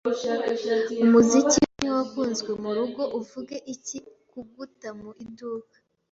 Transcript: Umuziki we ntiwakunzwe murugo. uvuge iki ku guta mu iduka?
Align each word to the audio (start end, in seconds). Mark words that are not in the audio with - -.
Umuziki 1.03 1.57
we 1.65 1.69
ntiwakunzwe 1.77 2.51
murugo. 2.63 3.01
uvuge 3.19 3.55
iki 3.73 3.97
ku 4.29 4.39
guta 4.53 4.89
mu 4.99 5.11
iduka? 5.25 5.75